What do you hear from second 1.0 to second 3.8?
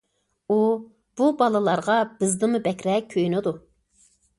بۇ بالىلارغا بىزدىنمۇ بەكرەك كۆيۈنىدۇ.